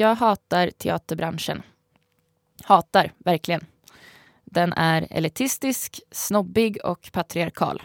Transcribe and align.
Jag 0.00 0.14
hatar 0.14 0.70
teaterbranschen. 0.70 1.62
Hatar, 2.64 3.12
verkligen. 3.18 3.66
Den 4.44 4.72
är 4.72 5.06
elitistisk, 5.10 6.00
snobbig 6.10 6.78
och 6.84 7.10
patriarkal. 7.12 7.82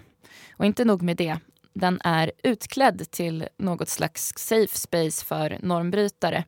Och 0.58 0.66
inte 0.66 0.86
nog 0.86 1.02
med 1.02 1.18
det, 1.18 1.38
den 1.74 2.02
är 2.04 2.32
utklädd 2.44 3.12
till 3.12 3.48
något 3.58 3.90
slags 3.90 4.34
safe 4.38 4.78
space 4.78 5.26
för 5.26 5.58
normbrytare. 5.62 6.44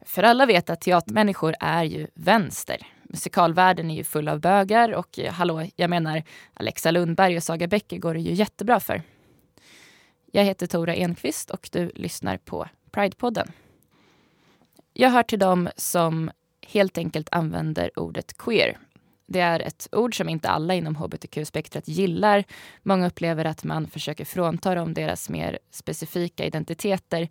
För 0.00 0.22
alla 0.22 0.46
vet 0.46 0.70
att 0.70 0.80
teatermänniskor 0.80 1.54
är 1.60 1.84
ju 1.84 2.06
vänster. 2.14 2.86
Musikalvärlden 3.02 3.90
är 3.90 3.94
ju 3.94 4.04
full 4.04 4.28
av 4.28 4.40
bögar 4.40 4.92
och 4.92 5.18
hallå, 5.30 5.66
jag 5.76 5.90
menar 5.90 6.22
Alexa 6.54 6.90
Lundberg 6.90 7.36
och 7.36 7.42
Saga 7.42 7.66
Bäcker 7.66 7.98
går 7.98 8.14
det 8.14 8.20
ju 8.20 8.32
jättebra 8.32 8.80
för. 8.80 9.02
Jag 10.32 10.44
heter 10.44 10.66
Tora 10.66 10.94
Enqvist 10.94 11.50
och 11.50 11.68
du 11.72 11.90
lyssnar 11.94 12.36
på 12.36 12.68
Pridepodden. 12.90 13.52
Jag 14.92 15.10
hör 15.10 15.22
till 15.22 15.38
dem 15.38 15.68
som 15.76 16.30
helt 16.66 16.98
enkelt 16.98 17.28
använder 17.32 17.98
ordet 17.98 18.38
queer. 18.38 18.78
Det 19.26 19.40
är 19.40 19.60
ett 19.60 19.88
ord 19.92 20.16
som 20.16 20.28
inte 20.28 20.48
alla 20.48 20.74
inom 20.74 20.96
hbtq-spektrat 20.96 21.88
gillar. 21.88 22.44
Många 22.82 23.06
upplever 23.06 23.44
att 23.44 23.64
man 23.64 23.86
försöker 23.86 24.24
frånta 24.24 24.74
dem 24.74 24.94
deras 24.94 25.30
mer 25.30 25.58
specifika 25.70 26.44
identiteter 26.44 27.28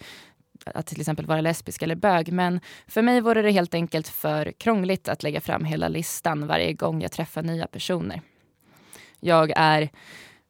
att 0.65 0.87
till 0.87 0.99
exempel 0.99 1.25
vara 1.25 1.41
lesbisk 1.41 1.81
eller 1.81 1.95
bög. 1.95 2.31
Men 2.31 2.59
för 2.87 3.01
mig 3.01 3.21
vore 3.21 3.41
det 3.41 3.51
helt 3.51 3.73
enkelt 3.73 4.07
för 4.07 4.51
krångligt 4.51 5.07
att 5.07 5.23
lägga 5.23 5.41
fram 5.41 5.65
hela 5.65 5.87
listan 5.87 6.47
varje 6.47 6.73
gång 6.73 7.01
jag 7.01 7.11
träffar 7.11 7.43
nya 7.43 7.67
personer. 7.67 8.21
Jag 9.19 9.51
är 9.55 9.89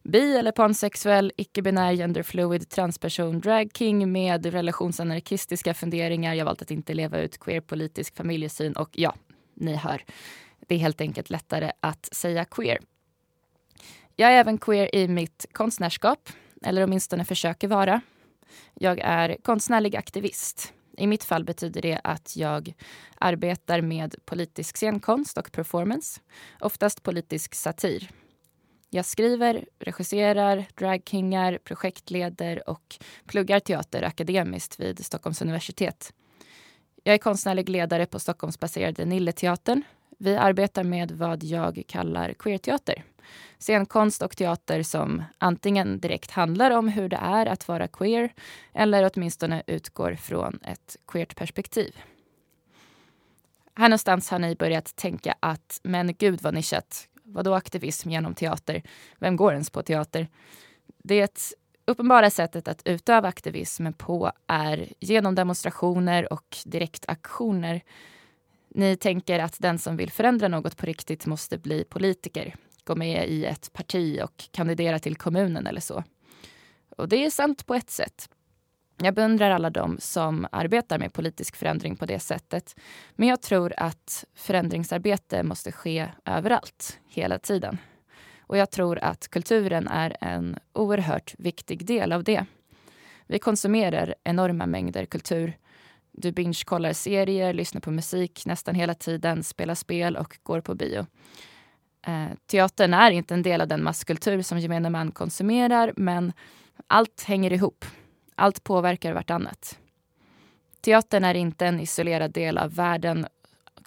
bi 0.04 0.38
eller 0.38 0.52
pansexuell, 0.52 1.32
icke-binär, 1.38 1.94
genderfluid, 1.94 2.70
transperson, 2.70 3.40
dragking 3.40 4.12
med 4.12 4.46
relationsanarkistiska 4.46 5.74
funderingar. 5.74 6.34
Jag 6.34 6.40
har 6.40 6.46
valt 6.46 6.62
att 6.62 6.72
inte 6.72 6.94
leva 6.94 7.20
ut 7.20 7.40
queer-politisk 7.40 8.16
familjesyn 8.16 8.74
och 8.74 8.90
ja, 8.92 9.16
ni 9.54 9.76
hör. 9.76 10.04
Det 10.68 10.76
är 10.76 10.80
helt 10.80 11.02
enkelt 11.02 11.30
lättare 11.30 11.72
att 11.80 12.10
säga 12.12 12.46
queer. 12.46 12.80
Jag 14.16 14.32
är 14.32 14.36
även 14.36 14.58
queer 14.58 14.96
i 14.96 15.08
mitt 15.08 15.46
konstnärskap, 15.52 16.30
eller 16.66 16.84
åtminstone 16.84 17.26
försöker 17.26 17.68
vara. 17.68 18.02
Jag 18.74 19.00
är 19.00 19.38
konstnärlig 19.44 19.96
aktivist. 19.96 20.74
I 20.98 21.08
mitt 21.08 21.24
fall 21.24 21.44
betyder 21.44 21.82
det 21.82 22.02
att 22.04 22.36
jag 22.36 22.74
arbetar 23.18 23.82
med 23.82 24.16
politisk 24.26 24.78
scenkonst 24.78 25.38
och 25.38 25.52
performance, 25.52 26.22
oftast 26.60 27.04
politisk 27.04 27.56
satir. 27.56 28.10
Jag 28.94 29.06
skriver, 29.06 29.66
regisserar, 29.80 30.66
dragkingar, 30.76 31.58
projektleder 31.64 32.70
och 32.70 32.98
pluggar 33.26 33.60
teater 33.60 34.04
akademiskt 34.04 34.80
vid 34.80 35.06
Stockholms 35.06 35.42
universitet. 35.42 36.14
Jag 37.04 37.14
är 37.14 37.18
konstnärlig 37.18 37.70
ledare 37.70 38.06
på 38.06 38.20
Stockholmsbaserade 38.20 39.06
Nilleteatern. 39.06 39.84
Vi 40.20 40.36
arbetar 40.36 40.84
med 40.84 41.12
vad 41.12 41.44
jag 41.44 41.84
kallar 41.88 42.34
queerteater. 42.34 43.04
Scenkonst 43.60 44.22
och 44.22 44.38
teater 44.38 44.84
som 44.84 45.24
antingen 45.38 46.00
direkt 46.00 46.32
handlar 46.32 46.72
om 46.72 46.88
hur 46.88 47.10
det 47.10 47.20
är 47.22 47.46
att 47.46 47.68
vara 47.68 47.88
queer 47.88 48.34
eller 48.74 49.12
åtminstone 49.14 49.64
utgår 49.68 50.16
från 50.16 50.60
ett 50.64 50.98
queert 51.08 51.36
perspektiv. 51.36 51.96
Här 53.76 53.90
någonstans 53.90 54.30
har 54.30 54.40
ni 54.40 54.56
börjat 54.56 54.96
tänka 54.96 55.36
att 55.40 55.80
men 55.84 56.14
gud 56.14 56.42
vad 56.42 56.54
nischat. 56.54 57.08
Vadå 57.32 57.54
aktivism 57.54 58.10
genom 58.10 58.34
teater? 58.34 58.84
Vem 59.20 59.36
går 59.36 59.54
ens 59.54 59.70
på 59.70 59.82
teater? 59.84 60.28
Det 61.04 61.54
uppenbara 61.86 62.30
sättet 62.30 62.68
att 62.68 62.82
utöva 62.86 63.28
aktivism 63.28 63.94
på 63.94 64.32
är 64.48 64.94
genom 65.00 65.36
demonstrationer 65.36 66.34
och 66.34 66.58
direktaktioner. 66.66 67.82
Ni 68.70 68.96
tänker 68.96 69.40
att 69.40 69.56
den 69.60 69.80
som 69.80 69.98
vill 69.98 70.12
förändra 70.12 70.48
något 70.48 70.78
på 70.78 70.86
riktigt 70.86 71.26
måste 71.26 71.58
bli 71.58 71.84
politiker, 71.84 72.56
gå 72.84 72.96
med 72.96 73.30
i 73.30 73.46
ett 73.46 73.74
parti 73.74 74.20
och 74.24 74.44
kandidera 74.52 75.00
till 75.00 75.16
kommunen 75.16 75.68
eller 75.68 75.82
så. 75.82 76.04
Och 76.98 77.10
det 77.10 77.26
är 77.26 77.30
sant 77.30 77.66
på 77.66 77.76
ett 77.76 77.90
sätt. 77.90 78.30
Jag 78.98 79.14
beundrar 79.14 79.52
alla 79.52 79.70
de 79.70 79.98
som 80.00 80.48
arbetar 80.52 81.00
med 81.00 81.14
politisk 81.14 81.56
förändring 81.56 81.96
på 81.96 82.06
det 82.06 82.20
sättet. 82.20 82.76
Men 83.16 83.28
jag 83.28 83.42
tror 83.42 83.74
att 83.78 84.26
förändringsarbete 84.36 85.44
måste 85.44 85.72
ske 85.72 86.08
överallt, 86.26 87.00
hela 87.08 87.40
tiden. 87.40 87.78
Och 88.40 88.58
jag 88.58 88.72
tror 88.72 89.00
att 89.00 89.28
kulturen 89.28 89.88
är 89.88 90.18
en 90.22 90.58
oerhört 90.74 91.36
viktig 91.38 91.86
del 91.86 92.12
av 92.12 92.24
det. 92.24 92.46
Vi 93.28 93.40
konsumerar 93.40 94.16
enorma 94.24 94.66
mängder 94.66 95.06
kultur. 95.06 95.58
Du 96.12 96.32
binge-kollar 96.32 96.94
serier, 96.94 97.54
lyssnar 97.54 97.82
på 97.82 97.92
musik 97.92 98.46
nästan 98.46 98.76
hela 98.76 98.94
tiden, 98.94 99.44
spelar 99.44 99.76
spel 99.76 100.18
och 100.18 100.38
går 100.44 100.62
på 100.62 100.76
bio. 100.76 101.06
Eh, 102.08 102.28
teatern 102.46 102.94
är 102.94 103.12
inte 103.12 103.34
en 103.34 103.44
del 103.44 103.62
av 103.62 103.68
den 103.68 103.84
masskultur 103.84 104.42
som 104.42 104.60
gemene 104.60 104.90
man 104.90 105.12
konsumerar, 105.12 105.94
men 105.98 106.34
allt 106.88 107.24
hänger 107.24 107.54
ihop. 107.54 107.86
Allt 108.42 108.64
påverkar 108.64 109.14
vartannat. 109.14 109.80
Teatern 110.82 111.24
är 111.24 111.34
inte 111.34 111.66
en 111.66 111.80
isolerad 111.80 112.32
del 112.32 112.58
av 112.58 112.76
världen 112.76 113.28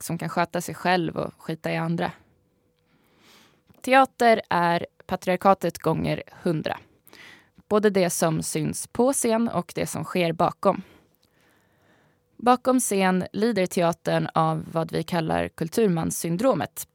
som 0.00 0.18
kan 0.18 0.28
sköta 0.28 0.60
sig 0.60 0.74
själv 0.74 1.16
och 1.16 1.32
skita 1.38 1.72
i 1.72 1.76
andra. 1.76 2.12
Teater 3.80 4.42
är 4.50 4.86
patriarkatet 5.06 5.78
gånger 5.78 6.22
hundra. 6.42 6.78
Både 7.68 7.90
det 7.90 8.10
som 8.10 8.42
syns 8.42 8.86
på 8.86 9.12
scen 9.12 9.48
och 9.48 9.72
det 9.74 9.86
som 9.86 10.04
sker 10.04 10.32
bakom. 10.32 10.82
Bakom 12.36 12.80
scen 12.80 13.24
lider 13.32 13.66
teatern 13.66 14.28
av 14.34 14.64
vad 14.72 14.92
vi 14.92 15.02
kallar 15.02 15.48
kulturmanssyndromet. 15.48 16.88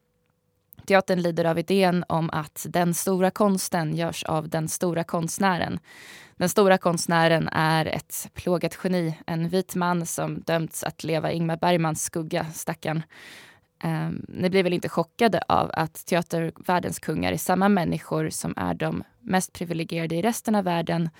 Teatern 0.90 1.22
lider 1.22 1.44
av 1.44 1.58
idén 1.58 2.04
om 2.08 2.30
att 2.32 2.66
den 2.68 2.94
stora 2.94 3.30
konsten 3.30 3.96
görs 3.96 4.24
av 4.24 4.48
den 4.48 4.68
stora 4.68 5.04
konstnären. 5.04 5.78
Den 6.36 6.48
stora 6.48 6.78
konstnären 6.78 7.48
är 7.48 7.86
ett 7.86 8.30
plågat 8.34 8.78
geni, 8.84 9.18
en 9.26 9.48
vit 9.48 9.74
man 9.74 10.06
som 10.06 10.40
dömts 10.40 10.84
att 10.84 11.04
leva 11.04 11.32
Ingmar 11.32 11.56
Bergmans 11.56 12.02
skugga, 12.02 12.46
stackarn. 12.52 13.02
Um, 13.84 13.90
ehm, 13.90 14.24
ni 14.28 14.50
blir 14.50 14.62
väl 14.62 14.72
inte 14.72 14.88
chockade 14.88 15.42
av 15.48 15.70
att 15.74 16.06
teatervärldens 16.06 16.98
kungar 16.98 17.32
är 17.32 17.36
samma 17.36 17.68
människor 17.68 18.30
som 18.30 18.54
är 18.56 18.74
de 18.74 19.02
mest 19.20 19.52
privilegierade 19.52 20.14
i 20.14 20.22
resten 20.22 20.54
av 20.54 20.64
världen. 20.64 21.10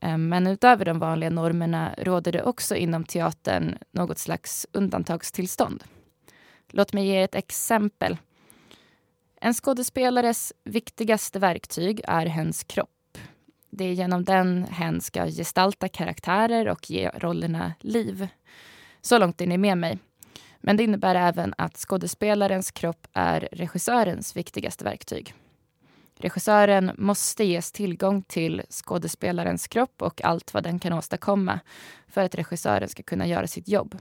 Um, 0.00 0.28
men 0.28 0.46
utöver 0.46 0.84
de 0.84 0.98
vanliga 0.98 1.30
normerna 1.30 1.94
råder 1.98 2.32
det 2.32 2.42
också 2.42 2.76
inom 2.76 3.04
teatern 3.04 3.78
något 3.90 4.18
slags 4.18 4.66
undantagstillstånd. 4.72 5.84
Låt 6.70 6.92
mig 6.92 7.06
ge 7.06 7.22
ett 7.22 7.34
exempel. 7.34 8.16
En 9.44 9.54
skådespelares 9.54 10.52
viktigaste 10.64 11.38
verktyg 11.38 12.00
är 12.04 12.26
hens 12.26 12.64
kropp. 12.64 13.18
Det 13.70 13.84
är 13.84 13.92
genom 13.92 14.24
den 14.24 14.64
hen 14.64 15.00
ska 15.00 15.26
gestalta 15.26 15.88
karaktärer 15.88 16.68
och 16.68 16.90
ge 16.90 17.10
rollerna 17.10 17.72
liv. 17.80 18.28
Så 19.00 19.18
långt 19.18 19.40
är 19.40 19.46
ni 19.46 19.58
med 19.58 19.78
mig. 19.78 19.98
Men 20.60 20.76
det 20.76 20.84
innebär 20.84 21.14
även 21.14 21.54
att 21.58 21.76
skådespelarens 21.76 22.70
kropp 22.70 23.06
är 23.12 23.48
regissörens 23.52 24.36
viktigaste 24.36 24.84
verktyg. 24.84 25.34
Regissören 26.16 26.90
måste 26.98 27.44
ges 27.44 27.72
tillgång 27.72 28.22
till 28.22 28.62
skådespelarens 28.70 29.68
kropp 29.68 30.02
och 30.02 30.24
allt 30.24 30.54
vad 30.54 30.62
den 30.62 30.78
kan 30.78 30.92
åstadkomma 30.92 31.60
för 32.08 32.20
att 32.20 32.34
regissören 32.34 32.88
ska 32.88 33.02
kunna 33.02 33.26
göra 33.26 33.46
sitt 33.46 33.68
jobb. 33.68 33.98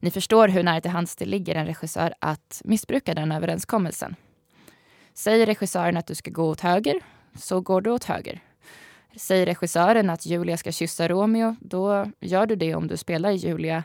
Ni 0.00 0.10
förstår 0.10 0.48
hur 0.48 0.62
nära 0.62 0.80
till 0.80 0.90
hands 0.90 1.16
det 1.16 1.24
ligger 1.24 1.54
en 1.54 1.66
regissör 1.66 2.14
att 2.18 2.62
missbruka 2.64 3.14
den 3.14 3.32
överenskommelsen. 3.32 4.16
Säger 5.14 5.46
regissören 5.46 5.96
att 5.96 6.06
du 6.06 6.14
ska 6.14 6.30
gå 6.30 6.48
åt 6.48 6.60
höger, 6.60 7.00
så 7.38 7.60
går 7.60 7.80
du 7.80 7.90
åt 7.90 8.04
höger. 8.04 8.40
Säger 9.16 9.46
regissören 9.46 10.10
att 10.10 10.26
Julia 10.26 10.56
ska 10.56 10.72
kyssa 10.72 11.08
Romeo, 11.08 11.56
då 11.60 12.06
gör 12.20 12.46
du 12.46 12.56
det 12.56 12.74
om 12.74 12.88
du 12.88 12.96
spelar 12.96 13.30
Julia. 13.30 13.84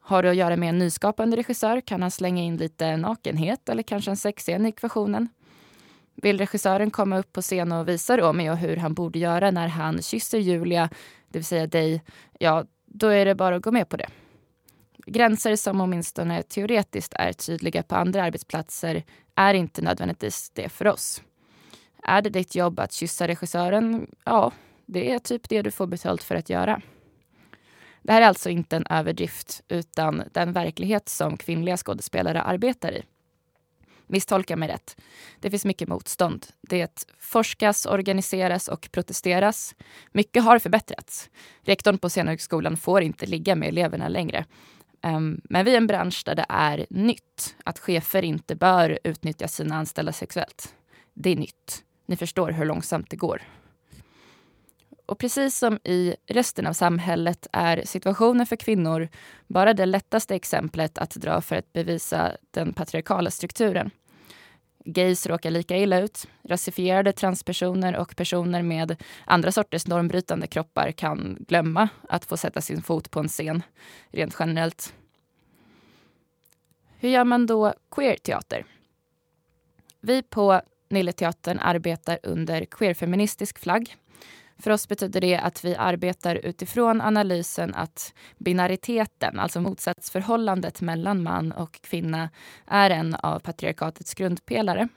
Har 0.00 0.22
du 0.22 0.28
att 0.28 0.36
göra 0.36 0.56
med 0.56 0.68
en 0.68 0.78
nyskapande 0.78 1.36
regissör 1.36 1.80
kan 1.80 2.02
han 2.02 2.10
slänga 2.10 2.42
in 2.42 2.56
lite 2.56 2.96
nakenhet 2.96 3.68
eller 3.68 3.82
kanske 3.82 4.10
en 4.10 4.16
sexscen 4.16 4.66
i 4.66 4.68
ekvationen. 4.68 5.28
Vill 6.14 6.38
regissören 6.38 6.90
komma 6.90 7.18
upp 7.18 7.32
på 7.32 7.42
scen 7.42 7.72
och 7.72 7.88
visa 7.88 8.16
Romeo 8.16 8.54
hur 8.54 8.76
han 8.76 8.94
borde 8.94 9.18
göra 9.18 9.50
när 9.50 9.68
han 9.68 10.02
kysser 10.02 10.38
Julia, 10.38 10.90
det 11.28 11.38
vill 11.38 11.44
säga 11.44 11.66
dig, 11.66 12.02
ja, 12.38 12.64
då 12.86 13.08
är 13.08 13.24
det 13.24 13.34
bara 13.34 13.56
att 13.56 13.62
gå 13.62 13.72
med 13.72 13.88
på 13.88 13.96
det. 13.96 14.08
Gränser 15.06 15.56
som 15.56 15.80
åtminstone 15.80 16.42
teoretiskt 16.42 17.14
är 17.16 17.32
tydliga 17.32 17.82
på 17.82 17.94
andra 17.94 18.22
arbetsplatser 18.22 19.04
är 19.34 19.54
inte 19.54 19.82
nödvändigtvis 19.82 20.50
det 20.50 20.68
för 20.68 20.86
oss. 20.86 21.22
Är 22.02 22.22
det 22.22 22.30
ditt 22.30 22.54
jobb 22.54 22.80
att 22.80 22.92
kyssa 22.92 23.28
regissören? 23.28 24.06
Ja, 24.24 24.52
det 24.86 25.12
är 25.12 25.18
typ 25.18 25.48
det 25.48 25.62
du 25.62 25.70
får 25.70 25.86
betalt 25.86 26.22
för 26.22 26.34
att 26.34 26.50
göra. 26.50 26.80
Det 28.02 28.12
här 28.12 28.22
är 28.22 28.26
alltså 28.26 28.50
inte 28.50 28.76
en 28.76 28.86
överdrift 28.90 29.62
utan 29.68 30.22
den 30.32 30.52
verklighet 30.52 31.08
som 31.08 31.36
kvinnliga 31.36 31.76
skådespelare 31.76 32.42
arbetar 32.42 32.92
i. 32.92 33.02
Misstolka 34.06 34.56
mig 34.56 34.68
rätt. 34.68 34.96
Det 35.40 35.50
finns 35.50 35.64
mycket 35.64 35.88
motstånd. 35.88 36.46
Det 36.60 37.06
forskas, 37.18 37.86
organiseras 37.86 38.68
och 38.68 38.88
protesteras. 38.92 39.74
Mycket 40.12 40.44
har 40.44 40.58
förbättrats. 40.58 41.30
Rektorn 41.62 41.98
på 41.98 42.08
Scenhögskolan 42.08 42.76
får 42.76 43.02
inte 43.02 43.26
ligga 43.26 43.54
med 43.54 43.68
eleverna 43.68 44.08
längre. 44.08 44.44
Ehm, 45.02 45.40
men 45.44 45.64
vi 45.64 45.72
är 45.72 45.76
en 45.76 45.86
bransch 45.86 46.22
där 46.26 46.34
det 46.34 46.46
är 46.48 46.86
nytt 46.90 47.56
att 47.64 47.78
chefer 47.78 48.22
inte 48.22 48.54
bör 48.54 48.98
utnyttja 49.04 49.48
sina 49.48 49.76
anställda 49.76 50.12
sexuellt. 50.12 50.74
Det 51.14 51.30
är 51.30 51.36
nytt. 51.36 51.84
Ni 52.06 52.16
förstår 52.16 52.50
hur 52.50 52.64
långsamt 52.64 53.10
det 53.10 53.16
går. 53.16 53.42
Och 55.06 55.18
precis 55.18 55.58
som 55.58 55.78
i 55.84 56.16
resten 56.26 56.66
av 56.66 56.72
samhället 56.72 57.46
är 57.52 57.82
situationen 57.84 58.46
för 58.46 58.56
kvinnor 58.56 59.08
bara 59.46 59.74
det 59.74 59.86
lättaste 59.86 60.34
exemplet 60.34 60.98
att 60.98 61.10
dra 61.14 61.40
för 61.40 61.56
att 61.56 61.72
bevisa 61.72 62.32
den 62.50 62.72
patriarkala 62.72 63.30
strukturen. 63.30 63.90
Gays 64.84 65.26
råkar 65.26 65.50
lika 65.50 65.76
illa 65.76 66.00
ut. 66.00 66.28
Rasifierade 66.42 67.12
transpersoner 67.12 67.96
och 67.96 68.16
personer 68.16 68.62
med 68.62 69.02
andra 69.24 69.52
sorters 69.52 69.86
normbrytande 69.86 70.46
kroppar 70.46 70.92
kan 70.92 71.36
glömma 71.48 71.88
att 72.08 72.24
få 72.24 72.36
sätta 72.36 72.60
sin 72.60 72.82
fot 72.82 73.10
på 73.10 73.20
en 73.20 73.28
scen, 73.28 73.62
rent 74.10 74.36
generellt. 74.38 74.94
Hur 76.98 77.08
gör 77.08 77.24
man 77.24 77.46
då 77.46 77.74
queer-teater? 77.90 78.64
Vi 80.00 80.22
på 80.22 80.60
Nilleteatern 80.88 81.58
arbetar 81.58 82.18
under 82.22 82.64
queerfeministisk 82.64 83.58
flagg 83.58 83.96
för 84.62 84.70
oss 84.70 84.88
betyder 84.88 85.20
det 85.20 85.36
att 85.36 85.64
vi 85.64 85.76
arbetar 85.76 86.34
utifrån 86.34 87.00
analysen 87.00 87.74
att 87.74 88.14
binariteten, 88.38 89.38
alltså 89.38 89.60
motsatsförhållandet 89.60 90.80
mellan 90.80 91.22
man 91.22 91.52
och 91.52 91.80
kvinna, 91.82 92.30
är 92.66 92.90
en 92.90 93.14
av 93.14 93.38
patriarkatets 93.38 94.14
grundpelare. 94.14 94.88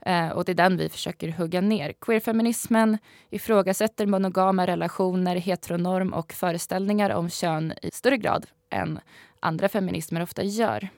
Eh, 0.00 0.28
och 0.28 0.44
det 0.44 0.52
är 0.52 0.54
den 0.54 0.76
vi 0.76 0.88
försöker 0.88 1.28
hugga 1.28 1.60
ner. 1.60 1.92
Queerfeminismen 2.00 2.98
ifrågasätter 3.30 4.06
monogama 4.06 4.66
relationer, 4.66 5.36
heteronorm 5.36 6.12
och 6.12 6.32
föreställningar 6.32 7.10
om 7.10 7.30
kön 7.30 7.72
i 7.82 7.90
större 7.90 8.16
grad 8.16 8.46
än 8.70 9.00
andra 9.40 9.68
feminismer 9.68 10.22
ofta 10.22 10.42
gör. 10.42 10.88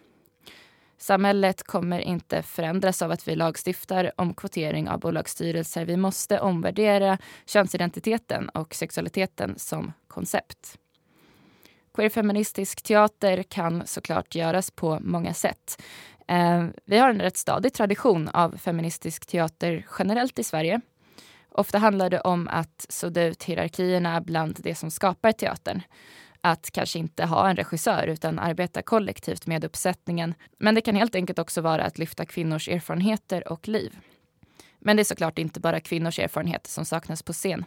Samhället 1.03 1.63
kommer 1.63 2.01
inte 2.01 2.43
förändras 2.43 3.03
av 3.03 3.11
att 3.11 3.29
vi 3.29 3.37
lagstiftar 3.37 4.13
om 4.17 4.35
kvotering 4.35 4.89
av 4.89 5.01
bolagsstyrelser. 5.01 5.85
Vi 5.85 5.97
måste 5.97 6.41
omvärdera 6.41 7.19
könsidentiteten 7.47 8.49
och 8.49 8.75
sexualiteten 8.75 9.55
som 9.59 9.93
koncept. 10.09 10.79
Queerfeministisk 11.95 12.83
teater 12.83 13.43
kan 13.43 13.87
såklart 13.87 14.35
göras 14.35 14.71
på 14.71 14.99
många 15.01 15.35
sätt. 15.35 15.83
Eh, 16.29 16.67
vi 16.85 16.99
har 16.99 17.11
en 17.11 17.21
rätt 17.21 17.37
stadig 17.37 17.73
tradition 17.73 18.29
av 18.29 18.57
feministisk 18.57 19.27
teater 19.27 19.87
generellt 19.99 20.39
i 20.39 20.45
Sverige. 20.45 20.81
Ofta 21.51 21.79
handlar 21.79 22.11
det 22.11 22.21
om 22.21 22.49
att 22.49 22.87
sudda 22.89 23.25
ut 23.25 23.43
hierarkierna 23.43 24.21
bland 24.21 24.57
det 24.59 24.75
som 24.75 24.91
skapar 24.91 25.33
teatern 25.33 25.83
att 26.41 26.71
kanske 26.71 26.99
inte 26.99 27.25
ha 27.25 27.49
en 27.49 27.57
regissör 27.57 28.07
utan 28.07 28.39
arbeta 28.39 28.83
kollektivt 28.83 29.47
med 29.47 29.65
uppsättningen. 29.65 30.35
Men 30.59 30.75
det 30.75 30.81
kan 30.81 30.97
helt 30.97 31.15
enkelt 31.15 31.39
också 31.39 31.61
vara 31.61 31.85
att 31.85 31.99
lyfta 31.99 32.27
kvinnors 32.27 32.69
erfarenheter 32.69 33.53
och 33.53 33.69
liv. 33.69 33.99
Men 34.79 34.97
det 34.97 35.03
är 35.03 35.05
såklart 35.05 35.39
inte 35.39 35.61
bara 35.61 35.81
kvinnors 35.81 36.19
erfarenheter 36.19 36.71
som 36.71 36.85
saknas 36.85 37.23
på 37.23 37.33
scen. 37.33 37.65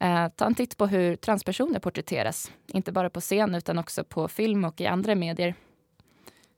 Eh, 0.00 0.28
ta 0.28 0.46
en 0.46 0.54
titt 0.54 0.76
på 0.76 0.86
hur 0.86 1.16
transpersoner 1.16 1.80
porträtteras. 1.80 2.52
Inte 2.66 2.92
bara 2.92 3.10
på 3.10 3.20
scen 3.20 3.54
utan 3.54 3.78
också 3.78 4.04
på 4.04 4.28
film 4.28 4.64
och 4.64 4.80
i 4.80 4.86
andra 4.86 5.14
medier. 5.14 5.54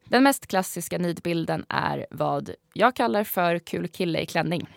Den 0.05 0.23
mest 0.23 0.47
klassiska 0.47 0.97
nidbilden 0.97 1.65
är 1.69 2.07
vad 2.11 2.49
jag 2.73 2.95
kallar 2.95 3.23
för 3.23 3.59
kul 3.59 3.87
kille 3.87 4.19
i 4.19 4.25
klänning. 4.25 4.67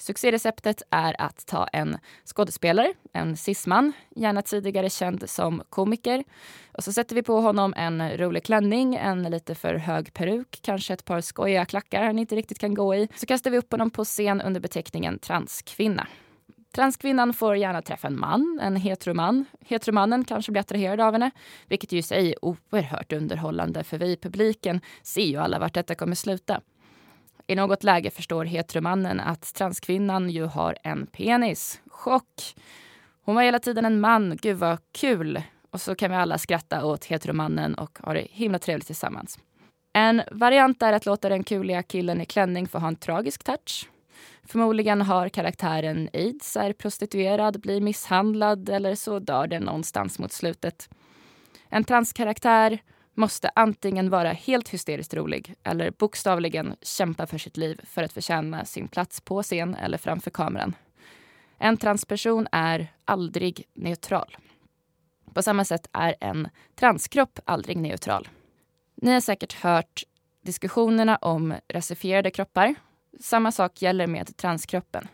Succéreceptet 0.00 0.82
är 0.90 1.20
att 1.20 1.46
ta 1.46 1.66
en 1.66 1.98
skådespelare, 2.24 2.92
en 3.12 3.36
cisman, 3.36 3.92
gärna 4.16 4.42
tidigare 4.42 4.90
känd 4.90 5.30
som 5.30 5.62
komiker. 5.70 6.24
Och 6.72 6.84
så 6.84 6.92
sätter 6.92 7.14
vi 7.14 7.22
på 7.22 7.40
honom 7.40 7.74
en 7.76 8.16
rolig 8.16 8.44
klänning, 8.44 8.94
en 8.94 9.22
lite 9.22 9.54
för 9.54 9.74
hög 9.74 10.14
peruk, 10.14 10.58
kanske 10.62 10.94
ett 10.94 11.04
par 11.04 11.20
skojiga 11.20 11.64
klackar 11.64 12.04
han 12.04 12.18
inte 12.18 12.36
riktigt 12.36 12.58
kan 12.58 12.74
gå 12.74 12.94
i. 12.94 13.08
Så 13.14 13.26
kastar 13.26 13.50
vi 13.50 13.58
upp 13.58 13.72
honom 13.72 13.90
på 13.90 14.04
scen 14.04 14.40
under 14.40 14.60
beteckningen 14.60 15.18
transkvinna. 15.18 16.06
Transkvinnan 16.74 17.34
får 17.34 17.56
gärna 17.56 17.82
träffa 17.82 18.08
en 18.08 18.20
man, 18.20 18.60
en 18.62 18.76
heteroman. 18.76 19.44
Heteromannen 19.60 20.24
kanske 20.24 20.52
blir 20.52 20.60
attraherad 20.60 21.00
av 21.00 21.12
henne, 21.12 21.30
vilket 21.68 21.92
ju 21.92 21.98
i 21.98 22.02
sig 22.02 22.28
är 22.28 22.44
oerhört 22.44 23.12
underhållande 23.12 23.84
för 23.84 23.98
vi 23.98 24.12
i 24.12 24.16
publiken 24.16 24.80
ser 25.02 25.24
ju 25.24 25.36
alla 25.36 25.58
vart 25.58 25.74
detta 25.74 25.94
kommer 25.94 26.14
sluta. 26.14 26.60
I 27.50 27.54
något 27.54 27.84
läge 27.84 28.10
förstår 28.10 28.44
heteromannen 28.44 29.20
att 29.20 29.54
transkvinnan 29.54 30.30
ju 30.30 30.44
har 30.44 30.76
en 30.82 31.06
penis. 31.06 31.80
Chock! 31.86 32.54
Hon 33.22 33.34
var 33.34 33.42
hela 33.42 33.58
tiden 33.58 33.84
en 33.84 34.00
man. 34.00 34.38
Gud 34.42 34.56
vad 34.56 34.78
kul! 34.92 35.42
Och 35.70 35.80
så 35.80 35.94
kan 35.94 36.10
vi 36.10 36.16
alla 36.16 36.38
skratta 36.38 36.84
åt 36.84 37.04
heteromannen 37.04 37.74
och 37.74 37.98
ha 37.98 38.14
det 38.14 38.26
himla 38.30 38.58
trevligt 38.58 38.86
tillsammans. 38.86 39.38
En 39.92 40.22
variant 40.32 40.82
är 40.82 40.92
att 40.92 41.06
låta 41.06 41.28
den 41.28 41.44
kuliga 41.44 41.82
killen 41.82 42.20
i 42.20 42.24
klänning 42.24 42.68
få 42.68 42.78
ha 42.78 42.88
en 42.88 42.96
tragisk 42.96 43.44
touch. 43.44 43.88
Förmodligen 44.44 45.02
har 45.02 45.28
karaktären 45.28 46.08
aids, 46.12 46.56
är 46.56 46.72
prostituerad, 46.72 47.60
blir 47.60 47.80
misshandlad 47.80 48.68
eller 48.68 48.94
så 48.94 49.18
dör 49.18 49.46
den 49.46 49.62
någonstans 49.62 50.18
mot 50.18 50.32
slutet. 50.32 50.88
En 51.68 51.84
transkaraktär 51.84 52.78
måste 53.14 53.50
antingen 53.54 54.10
vara 54.10 54.32
helt 54.32 54.68
hysteriskt 54.68 55.14
rolig 55.14 55.54
eller 55.64 55.90
bokstavligen 55.90 56.76
kämpa 56.82 57.26
för 57.26 57.38
sitt 57.38 57.56
liv 57.56 57.80
för 57.84 58.02
att 58.02 58.12
förtjäna 58.12 58.64
sin 58.64 58.88
plats 58.88 59.20
på 59.20 59.42
scen 59.42 59.74
eller 59.74 59.98
framför 59.98 60.30
kameran. 60.30 60.74
En 61.58 61.76
transperson 61.76 62.46
är 62.52 62.92
aldrig 63.04 63.64
neutral. 63.74 64.36
På 65.34 65.42
samma 65.42 65.64
sätt 65.64 65.88
är 65.92 66.14
en 66.20 66.48
transkropp 66.74 67.38
aldrig 67.44 67.76
neutral. 67.76 68.28
Ni 68.94 69.12
har 69.12 69.20
säkert 69.20 69.52
hört 69.52 70.02
diskussionerna 70.42 71.16
om 71.16 71.54
rasifierade 71.68 72.30
kroppar. 72.30 72.74
Samma 73.20 73.52
sak 73.52 73.82
gäller 73.82 74.06
med 74.06 74.36
transkroppen. 74.36 75.08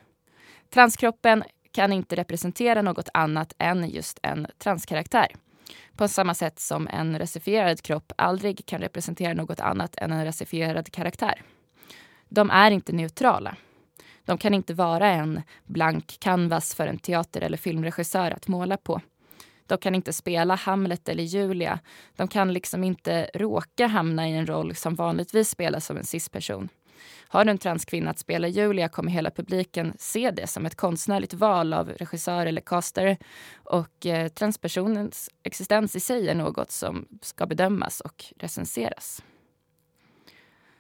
Transkroppen 0.71 1.45
kan 1.73 1.93
inte 1.93 2.17
representera 2.17 2.83
något 2.83 3.09
annat 3.15 3.55
än 3.59 3.89
just 3.89 4.19
en 4.23 4.47
transkaraktär. 4.59 5.27
På 5.97 6.09
samma 6.09 6.35
sätt 6.35 6.59
som 6.59 6.89
en 6.89 7.19
rasifierad 7.19 7.83
kropp 7.83 8.13
aldrig 8.17 8.67
kan 8.67 8.81
representera 8.81 9.35
något 9.35 9.61
annat 9.61 9.97
än 9.97 10.13
en 10.13 10.25
rasifierad 10.25 10.93
karaktär. 10.93 11.43
De 12.29 12.51
är 12.51 12.71
inte 12.71 12.93
neutrala. 12.93 13.57
De 14.25 14.39
kan 14.39 14.55
inte 14.55 14.75
vara 14.75 15.09
en 15.09 15.43
blank 15.65 16.17
canvas 16.21 16.75
för 16.75 16.87
en 16.87 16.99
teater 16.99 17.41
eller 17.41 17.57
filmregissör 17.57 18.31
att 18.31 18.49
måla 18.49 18.77
på. 18.77 19.01
De 19.67 19.79
kan 19.79 19.95
inte 19.95 20.13
spela 20.13 20.55
Hamlet 20.55 21.09
eller 21.09 21.23
Julia. 21.23 21.79
De 22.17 22.29
kan 22.29 22.53
liksom 22.53 22.85
inte 22.85 23.31
råka 23.35 23.87
hamna 23.87 24.29
i 24.29 24.33
en 24.33 24.47
roll 24.47 24.75
som 24.75 24.95
vanligtvis 24.95 25.51
spelas 25.51 25.91
av 25.91 25.97
en 25.97 26.05
cisperson. 26.05 26.69
Har 27.29 27.45
du 27.45 27.51
en 27.51 27.59
transkvinna 27.59 28.11
att 28.11 28.19
spela 28.19 28.49
Julia 28.49 28.89
kommer 28.89 29.11
hela 29.11 29.31
publiken 29.31 29.93
se 29.99 30.31
det 30.31 30.47
som 30.47 30.67
ett 30.67 30.75
konstnärligt 30.77 31.35
val 31.35 31.73
av 31.73 31.89
regissör 31.89 32.47
eller 32.47 32.61
castare. 32.61 33.17
Och 33.65 34.07
eh, 34.07 34.29
transpersonens 34.29 35.31
existens 35.43 35.97
i 35.97 36.01
sig 36.01 36.29
är 36.29 36.35
något 36.35 36.71
som 36.71 37.09
ska 37.23 37.47
bedömas 37.47 38.01
och 38.01 38.25
recenseras. 38.39 39.23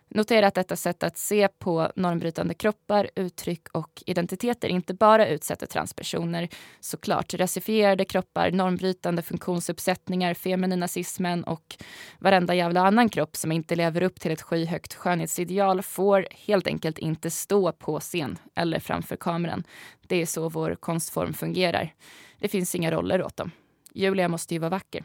Notera 0.09 0.47
att 0.47 0.55
detta 0.55 0.77
sätt 0.77 1.03
att 1.03 1.19
se 1.19 1.49
på 1.49 1.93
normbrytande 1.97 2.55
kroppar, 2.55 3.11
uttryck 3.17 3.69
och 3.73 4.03
identiteter 4.07 4.69
inte 4.69 4.95
bara 4.95 5.29
utsätter 5.29 5.67
transpersoner. 5.67 6.49
Såklart, 6.81 7.35
rasifierade 7.35 8.05
kroppar, 8.05 8.51
normbrytande 8.51 9.23
funktionsuppsättningar, 9.23 10.35
femininacismen 10.35 11.45
och 11.45 11.77
varenda 12.19 12.55
jävla 12.55 12.87
annan 12.87 13.09
kropp 13.09 13.37
som 13.37 13.53
inte 13.53 13.77
lever 13.77 14.03
upp 14.03 14.21
till 14.21 14.31
ett 14.31 14.43
skyhögt 14.43 14.95
skönhetsideal 14.95 15.83
får 15.83 16.27
helt 16.31 16.67
enkelt 16.67 16.99
inte 16.99 17.31
stå 17.31 17.73
på 17.73 18.01
scen 18.01 18.39
eller 18.55 18.81
framför 18.81 19.17
kameran. 19.17 19.65
Det 20.07 20.23
är 20.23 20.27
så 20.27 20.49
vår 20.49 20.75
konstform 20.75 21.35
fungerar. 21.35 21.95
Det 22.39 22.49
finns 22.49 22.75
inga 22.75 22.91
roller 22.91 23.23
åt 23.23 23.37
dem. 23.37 23.51
Julia 23.95 24.29
måste 24.29 24.55
ju 24.55 24.61
vara 24.61 24.71
vacker. 24.71 25.05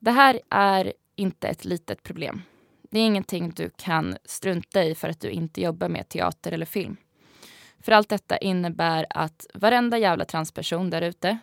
Det 0.00 0.10
här 0.10 0.40
är 0.50 0.92
inte 1.16 1.48
ett 1.48 1.64
litet 1.64 2.02
problem. 2.02 2.42
Det 2.92 3.00
är 3.00 3.06
ingenting 3.06 3.50
du 3.50 3.70
kan 3.76 4.16
strunta 4.24 4.84
i 4.84 4.94
för 4.94 5.08
att 5.08 5.20
du 5.20 5.30
inte 5.30 5.60
jobbar 5.60 5.88
med 5.88 6.08
teater 6.08 6.52
eller 6.52 6.66
film. 6.66 6.96
För 7.80 7.92
allt 7.92 8.08
detta 8.08 8.38
innebär 8.38 9.06
att 9.10 9.46
varenda 9.54 9.98
jävla 9.98 10.24
transperson 10.24 10.90
där 10.90 11.02
ute, 11.02 11.38